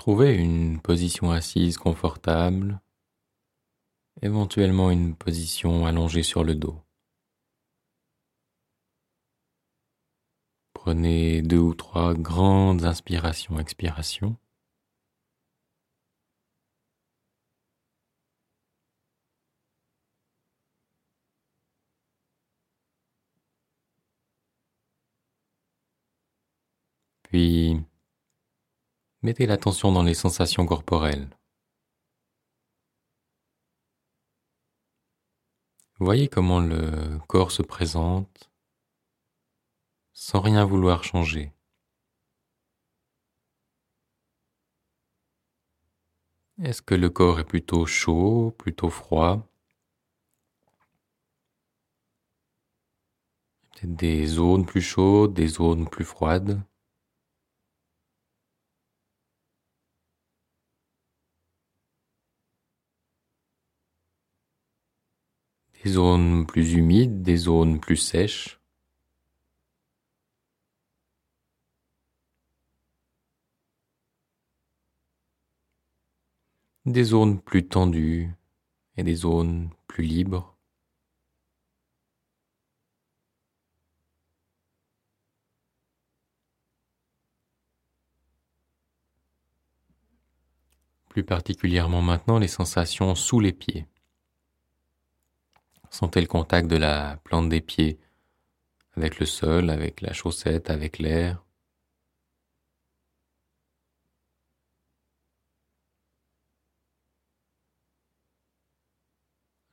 [0.00, 2.80] Trouvez une position assise confortable,
[4.22, 6.80] éventuellement une position allongée sur le dos.
[10.72, 14.36] Prenez deux ou trois grandes inspirations, expirations.
[27.22, 27.69] Puis,
[29.22, 31.28] mettez l'attention dans les sensations corporelles.
[35.98, 38.50] Voyez comment le corps se présente
[40.14, 41.52] sans rien vouloir changer.
[46.62, 49.46] Est-ce que le corps est plutôt chaud, plutôt froid?
[53.72, 56.62] Peut-être des zones plus chaudes, des zones plus froides?
[65.84, 68.60] Des zones plus humides, des zones plus sèches.
[76.86, 78.30] des zones plus tendues
[78.96, 80.56] et des zones plus libres.
[91.08, 93.86] Plus particulièrement maintenant les sensations sous les pieds.
[95.90, 97.98] Sentez le contact de la plante des pieds
[98.96, 101.44] avec le sol, avec la chaussette, avec l'air.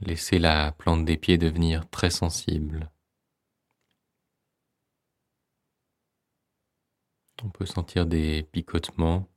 [0.00, 2.90] Laissez la plante des pieds devenir très sensible.
[7.44, 9.28] On peut sentir des picotements,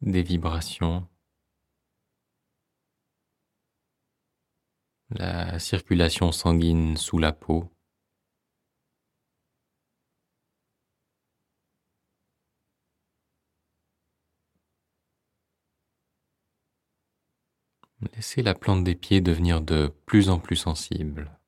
[0.00, 1.08] des vibrations.
[5.10, 7.70] La circulation sanguine sous la peau.
[18.14, 21.38] Laissez la plante des pieds devenir de plus en plus sensible.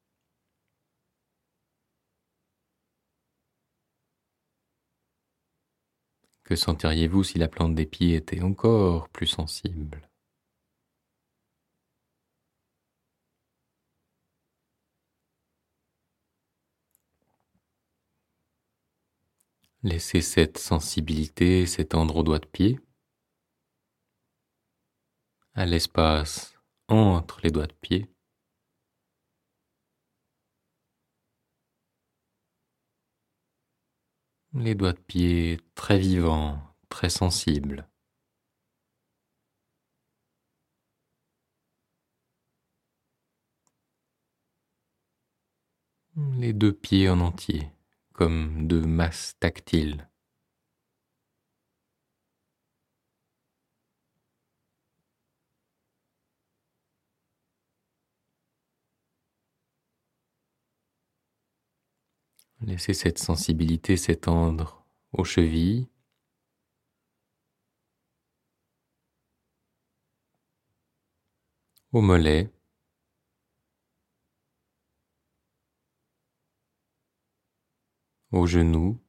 [6.44, 10.09] Que sentiriez-vous si la plante des pieds était encore plus sensible?
[19.82, 22.78] Laissez cette sensibilité s'étendre aux doigts de pied,
[25.54, 26.54] à l'espace
[26.88, 28.06] entre les doigts de pied.
[34.52, 37.88] Les doigts de pied très vivants, très sensibles.
[46.38, 47.70] Les deux pieds en entier
[48.20, 50.06] comme de masse tactile.
[62.60, 65.88] Laissez cette sensibilité s'étendre aux chevilles,
[71.92, 72.50] aux mollets,
[78.32, 79.00] aux genoux,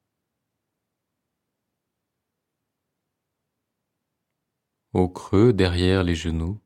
[4.93, 6.61] au creux derrière les genoux.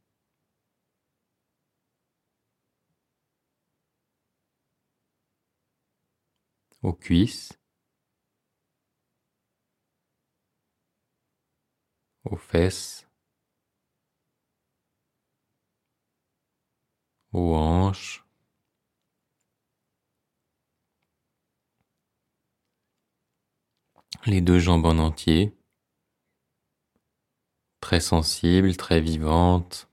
[6.86, 7.54] aux cuisses,
[12.26, 13.08] aux fesses,
[17.34, 18.25] aux hanches,
[24.26, 25.54] les deux jambes en entier,
[27.80, 29.88] très sensibles, très vivantes.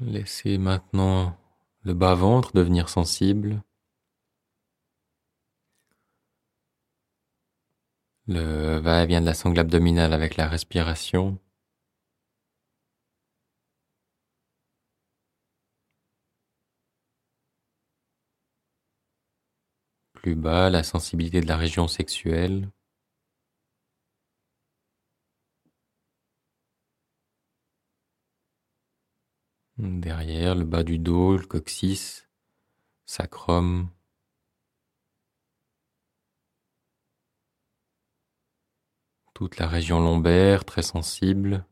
[0.00, 1.36] Laissez maintenant
[1.82, 3.62] le bas-ventre devenir sensible.
[8.30, 11.38] Le va-et-vient de la sangle abdominale avec la respiration.
[20.12, 22.70] Plus bas, la sensibilité de la région sexuelle.
[29.78, 32.28] Derrière le bas du dos, le coccyx,
[33.06, 33.90] sacrum,
[39.40, 41.64] toute la région lombaire très sensible.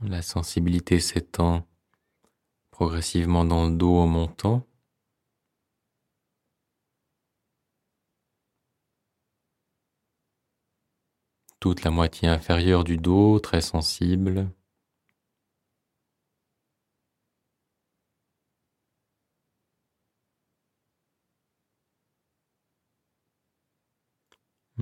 [0.00, 1.66] La sensibilité s'étend
[2.70, 4.66] progressivement dans le dos en montant.
[11.60, 14.50] Toute la moitié inférieure du dos très sensible.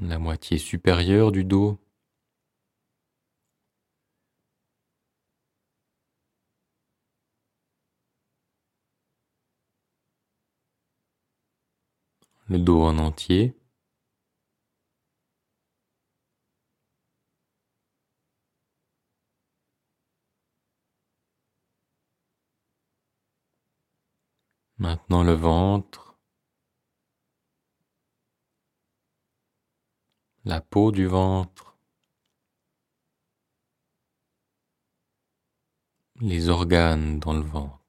[0.00, 1.78] La moitié supérieure du dos
[12.48, 13.54] le dos en entier.
[24.78, 26.03] Maintenant le ventre,
[30.44, 31.76] la peau du ventre,
[36.20, 37.84] les organes dans le ventre.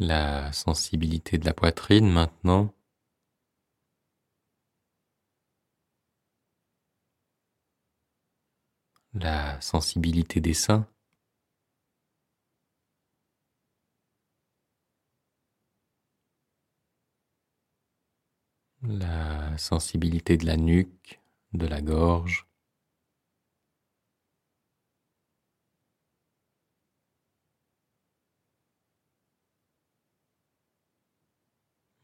[0.00, 2.74] la sensibilité de la poitrine maintenant.
[9.14, 10.88] La sensibilité des seins.
[18.82, 21.20] La sensibilité de la nuque,
[21.54, 22.46] de la gorge.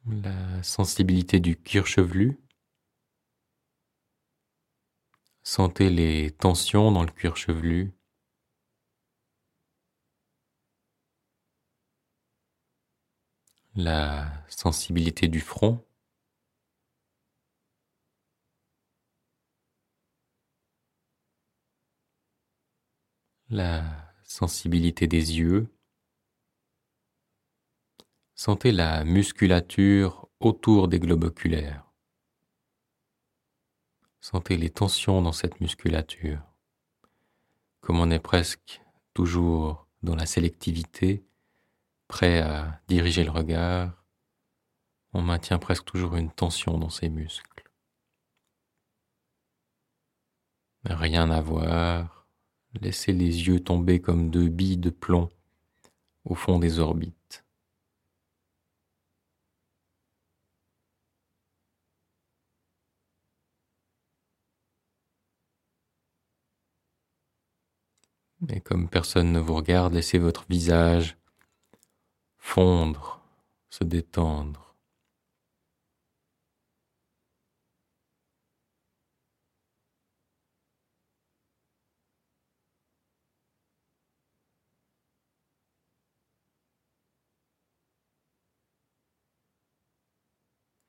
[0.06, 2.38] la sensibilité du cuir chevelu.
[5.46, 7.93] Sentez les tensions dans le cuir chevelu.
[13.76, 15.87] La sensibilité du front.
[23.49, 25.69] La sensibilité des yeux.
[28.37, 31.86] Sentez la musculature autour des globes oculaires.
[34.28, 36.43] Sentez les tensions dans cette musculature.
[37.81, 38.82] Comme on est presque
[39.14, 41.25] toujours dans la sélectivité,
[42.08, 44.05] prêt à diriger le regard,
[45.12, 47.70] on maintient presque toujours une tension dans ses muscles.
[50.82, 52.26] Rien à voir,
[52.81, 55.28] laissez les yeux tomber comme deux billes de plomb
[56.25, 57.15] au fond des orbites.
[68.49, 71.17] Et comme personne ne vous regarde, laissez votre visage
[72.38, 73.21] fondre,
[73.71, 74.67] se détendre.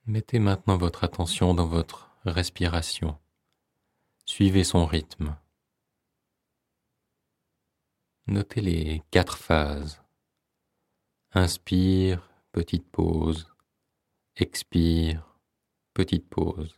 [0.05, 3.17] Mettez maintenant votre attention dans votre respiration.
[4.25, 5.35] Suivez son rythme.
[8.27, 10.01] Notez les quatre phases.
[11.31, 13.47] Inspire, petite pause.
[14.35, 15.39] Expire,
[15.93, 16.75] petite pause.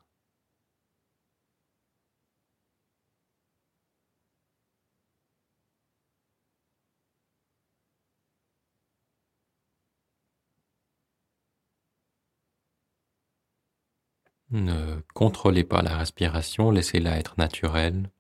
[14.51, 18.11] Ne contrôlez pas la respiration, laissez-la être naturelle.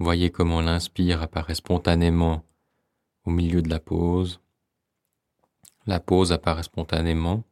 [0.00, 2.42] Voyez comment l'inspire apparaît spontanément
[3.26, 4.40] au milieu de la pause.
[5.84, 7.44] La pause apparaît spontanément.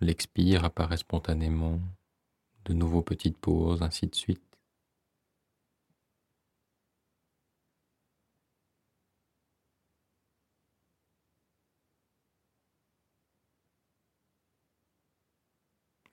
[0.00, 1.78] L'expire apparaît spontanément.
[2.64, 4.42] De nouveau petite pause, ainsi de suite.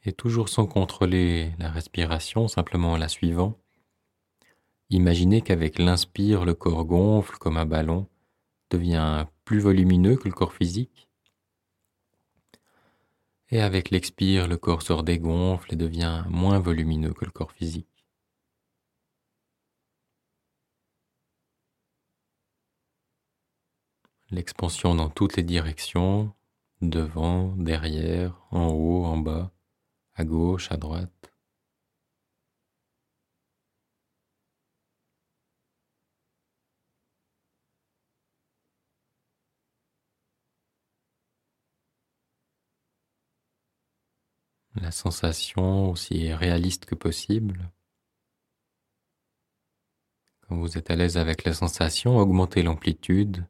[0.03, 3.60] Et toujours sans contrôler la respiration, simplement la suivant.
[4.91, 8.08] Imaginez qu'avec l'inspire, le corps gonfle comme un ballon,
[8.72, 11.10] devient plus volumineux que le corps physique.
[13.51, 17.88] Et avec l'expire, le corps se redégonfle et devient moins volumineux que le corps physique.
[24.31, 26.34] L'expansion dans toutes les directions,
[26.81, 29.51] devant, derrière, en haut, en bas,
[30.15, 31.28] à gauche, à droite.
[44.81, 47.69] La sensation aussi réaliste que possible.
[50.41, 53.45] Quand vous êtes à l'aise avec la sensation, augmentez l'amplitude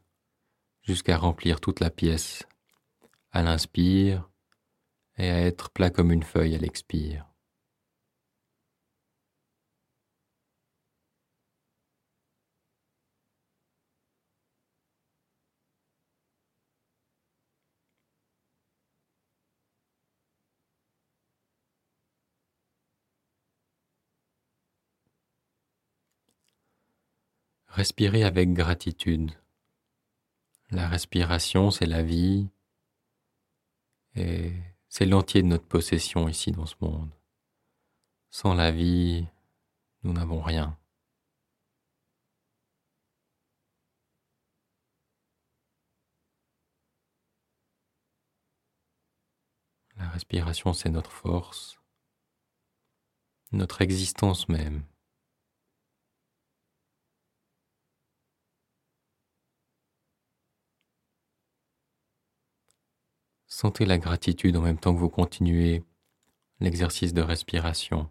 [0.82, 2.44] jusqu'à remplir toute la pièce
[3.32, 4.30] à l'inspire
[5.18, 7.29] et à être plat comme une feuille à l'expire.
[27.80, 29.32] Respirez avec gratitude.
[30.70, 32.50] La respiration, c'est la vie
[34.16, 34.52] et
[34.90, 37.10] c'est l'entier de notre possession ici dans ce monde.
[38.32, 39.26] Sans la vie,
[40.04, 40.78] nous n'avons rien.
[49.96, 51.80] La respiration, c'est notre force,
[53.54, 54.84] notre existence même.
[63.62, 65.84] Sentez la gratitude en même temps que vous continuez
[66.62, 68.10] l'exercice de respiration.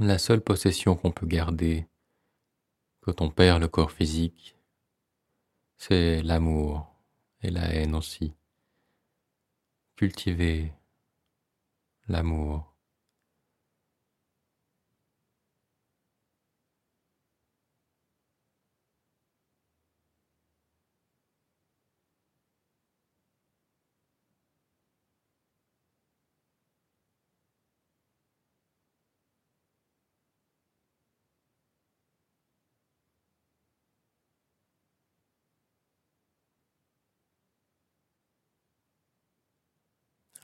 [0.00, 1.86] La seule possession qu'on peut garder
[3.00, 4.56] quand on perd le corps physique,
[5.76, 6.92] c'est l'amour
[7.42, 8.34] et la haine aussi.
[9.94, 10.72] Cultiver
[12.08, 12.73] l'amour.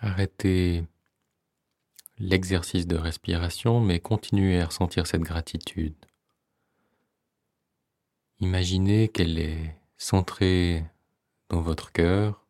[0.02, 0.86] Arrêtez
[2.18, 5.94] l'exercice de respiration, mais continuez à ressentir cette gratitude.
[8.38, 10.86] Imaginez qu'elle est centrée
[11.50, 12.46] dans votre cœur.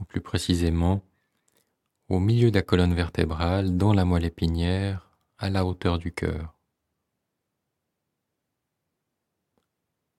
[0.00, 1.04] Ou plus précisément,
[2.08, 6.52] au milieu de la colonne vertébrale, dans la moelle épinière, à la hauteur du cœur.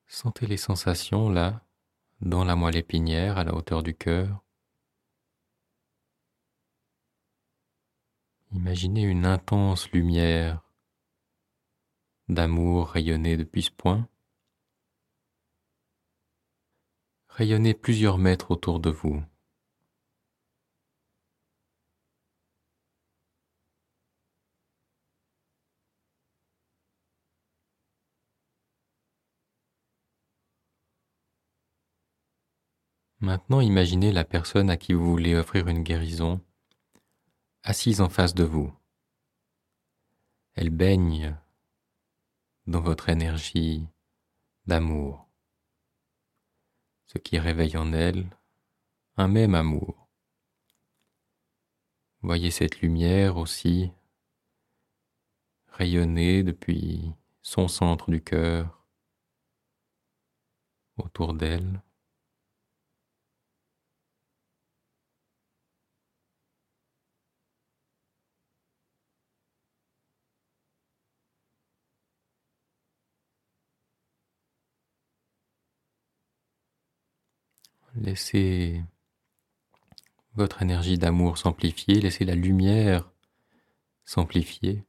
[0.08, 1.62] Sentez les sensations là
[2.24, 4.44] dans la moelle épinière à la hauteur du cœur.
[8.53, 10.62] Imaginez une intense lumière
[12.30, 14.08] d'amour rayonner depuis ce point.
[17.27, 19.22] Rayonnez plusieurs mètres autour de vous.
[33.24, 36.42] Maintenant, imaginez la personne à qui vous voulez offrir une guérison,
[37.63, 38.70] assise en face de vous.
[40.56, 41.34] Elle baigne
[42.68, 43.88] dans votre énergie
[44.65, 45.25] d'amour,
[47.06, 48.25] ce qui réveille en elle
[49.15, 50.10] un même amour.
[52.24, 53.94] Voyez cette lumière aussi
[55.68, 58.86] rayonner depuis son centre du cœur
[60.98, 61.82] autour d'elle.
[77.96, 78.84] Laissez
[80.36, 83.12] votre énergie d'amour s'amplifier, laissez la lumière
[84.04, 84.84] s'amplifier.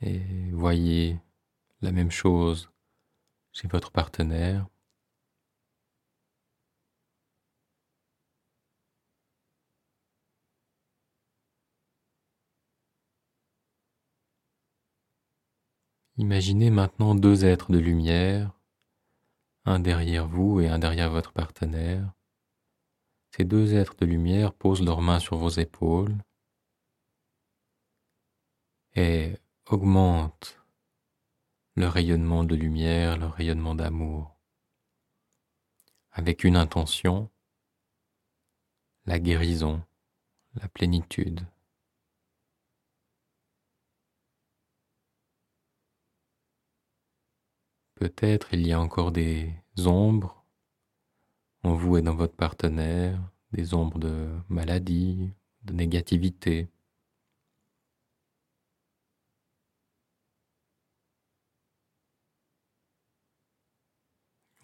[0.00, 1.18] Et voyez
[1.82, 2.70] la même chose
[3.52, 4.66] chez votre partenaire.
[16.18, 18.57] Imaginez maintenant deux êtres de lumière,
[19.68, 22.10] un derrière vous et un derrière votre partenaire.
[23.36, 26.16] Ces deux êtres de lumière posent leurs mains sur vos épaules
[28.94, 30.58] et augmentent
[31.74, 34.40] le rayonnement de lumière, le rayonnement d'amour,
[36.12, 37.30] avec une intention,
[39.04, 39.82] la guérison,
[40.54, 41.46] la plénitude.
[47.98, 49.52] Peut-être il y a encore des
[49.84, 50.44] ombres
[51.64, 55.32] en vous et dans votre partenaire, des ombres de maladie,
[55.64, 56.68] de négativité.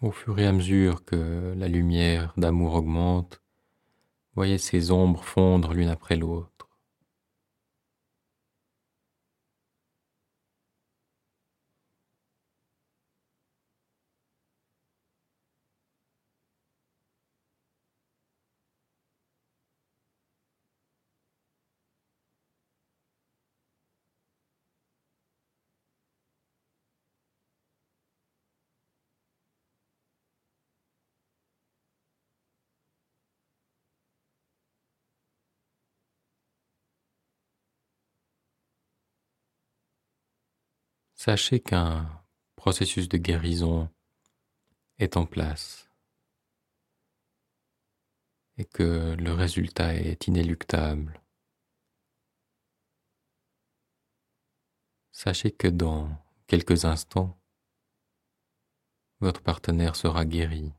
[0.01, 3.41] Au fur et à mesure que la lumière d'amour augmente,
[4.33, 6.64] voyez ces ombres fondre l'une après l'autre.
[41.25, 42.23] Sachez qu'un
[42.55, 43.89] processus de guérison
[44.99, 45.89] est en place
[48.57, 51.19] et que le résultat est inéluctable.
[55.11, 56.15] Sachez que dans
[56.45, 57.35] quelques instants,
[59.19, 60.73] votre partenaire sera guéri.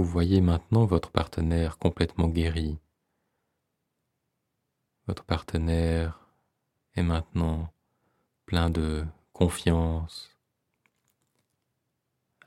[0.00, 2.78] Vous voyez maintenant votre partenaire complètement guéri.
[5.06, 6.26] Votre partenaire
[6.94, 7.70] est maintenant
[8.46, 10.34] plein de confiance,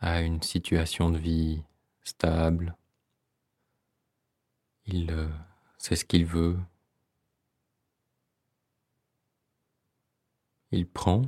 [0.01, 1.61] a une situation de vie
[2.03, 2.75] stable,
[4.85, 5.29] il euh,
[5.77, 6.57] sait ce qu'il veut,
[10.71, 11.21] il prend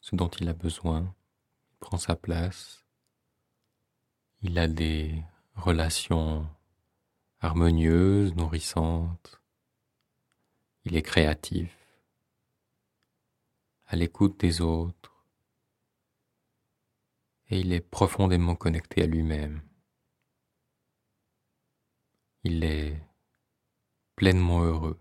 [0.00, 1.14] ce dont il a besoin,
[1.80, 2.86] prend sa place,
[4.40, 5.22] il a des
[5.60, 6.46] relation
[7.40, 9.40] harmonieuse, nourrissante.
[10.84, 11.76] Il est créatif,
[13.86, 15.26] à l'écoute des autres,
[17.50, 19.62] et il est profondément connecté à lui-même.
[22.44, 23.02] Il est
[24.16, 25.00] pleinement heureux.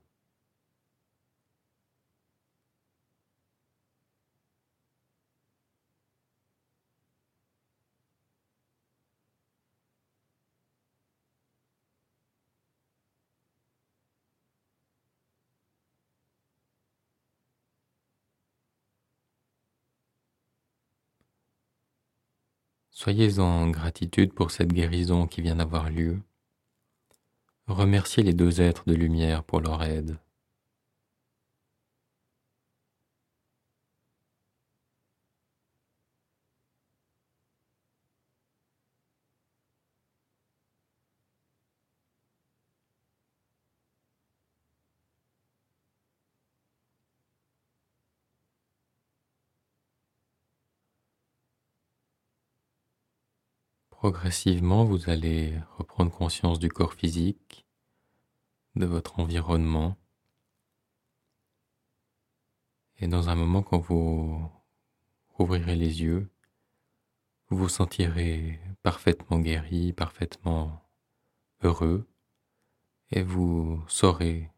[23.02, 26.20] Soyez en gratitude pour cette guérison qui vient d'avoir lieu.
[27.66, 30.18] Remerciez les deux êtres de lumière pour leur aide.
[54.00, 57.68] Progressivement, vous allez reprendre conscience du corps physique,
[58.76, 59.98] de votre environnement.
[63.00, 64.50] Et dans un moment, quand vous
[65.38, 66.32] ouvrirez les yeux,
[67.50, 70.82] vous vous sentirez parfaitement guéri, parfaitement
[71.62, 72.08] heureux,
[73.12, 74.50] et vous saurez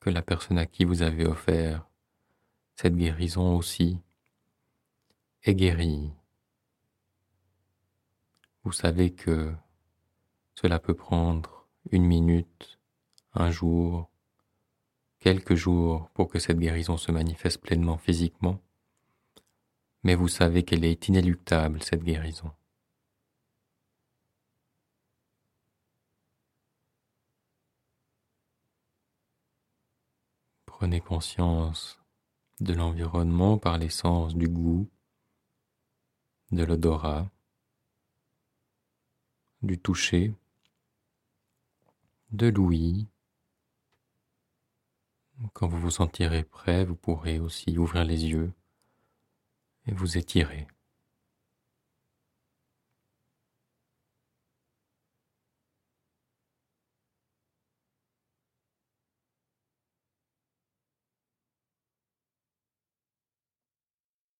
[0.00, 1.86] que la personne à qui vous avez offert
[2.74, 4.00] cette guérison aussi
[5.44, 6.10] est guérie
[8.64, 9.54] vous savez que
[10.54, 12.78] cela peut prendre une minute,
[13.34, 14.10] un jour,
[15.20, 18.60] quelques jours pour que cette guérison se manifeste pleinement physiquement,
[20.02, 22.52] mais vous savez qu'elle est inéluctable, cette guérison.
[30.66, 32.00] Prenez conscience
[32.60, 34.88] de l'environnement par l'essence du goût,
[36.50, 37.30] de l'odorat,
[39.64, 40.34] du toucher,
[42.30, 43.08] de l'ouïe.
[45.52, 48.52] Quand vous vous sentirez prêt, vous pourrez aussi ouvrir les yeux
[49.86, 50.66] et vous étirer.